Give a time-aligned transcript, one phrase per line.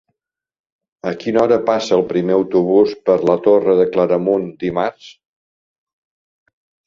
[1.09, 5.11] A quina hora passa el primer autobús per la Torre de Claramunt dimarts?